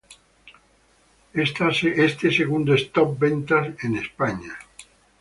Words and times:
Este 1.43 2.31
segundo 2.31 2.73
es 2.73 2.91
top 2.91 3.19
ventas 3.19 3.67
en 3.83 3.97
España. 3.97 4.55